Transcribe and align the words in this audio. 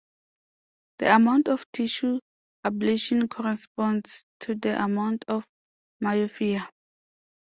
The 0.97 1.13
amount 1.15 1.47
of 1.47 1.71
tissue 1.71 2.21
ablation 2.65 3.29
corresponds 3.29 4.25
to 4.39 4.55
the 4.55 4.81
amount 4.83 5.25
of 5.27 5.45
myopia. 5.99 6.67